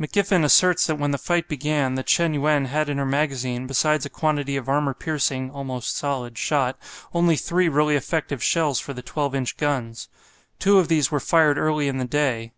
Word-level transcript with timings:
McGiffen 0.00 0.44
asserts 0.44 0.86
that 0.86 0.94
when 0.98 1.10
the 1.10 1.18
fight 1.18 1.46
began 1.46 1.94
the 1.94 2.02
"Chen 2.02 2.32
yuen" 2.32 2.64
had 2.68 2.88
in 2.88 2.96
her 2.96 3.04
magazine, 3.04 3.66
besides 3.66 4.06
a 4.06 4.08
quantity 4.08 4.56
of 4.56 4.66
armour 4.66 4.94
piercing 4.94 5.50
(almost 5.50 5.94
solid) 5.94 6.38
shot, 6.38 6.78
only 7.12 7.36
three 7.36 7.68
really 7.68 7.94
effective 7.94 8.42
shells 8.42 8.80
for 8.80 8.94
the 8.94 9.02
12 9.02 9.34
inch 9.34 9.56
guns. 9.58 10.08
Two 10.58 10.78
of 10.78 10.88
these 10.88 11.10
were 11.10 11.20
fired 11.20 11.58
early 11.58 11.86
in 11.86 11.98
the 11.98 12.06
day. 12.06 12.54